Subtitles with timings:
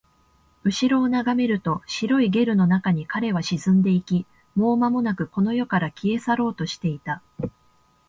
[0.63, 7.21] 後ろを眺めると、白いゲルの中に彼は沈んでいき、もうまもなくこの世から消え去ろうとしていた